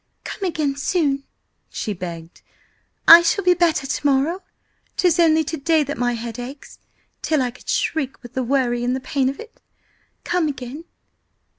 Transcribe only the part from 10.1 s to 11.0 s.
Come again!"